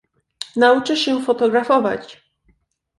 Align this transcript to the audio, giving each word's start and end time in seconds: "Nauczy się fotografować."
"Nauczy 0.55 0.95
się 0.97 1.21
fotografować." 1.21 2.21